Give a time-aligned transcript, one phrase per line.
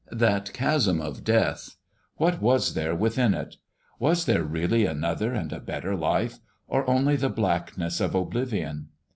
[0.11, 1.75] That chasm of death!
[2.15, 3.57] What was there within it?
[3.99, 8.87] Was there really another and a better life, or only the blackness of oblivion?